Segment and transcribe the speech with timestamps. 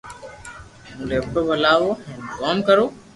[0.87, 2.85] ھون ليپ ٽاپ ھلاو ھين ڪوم ڪرو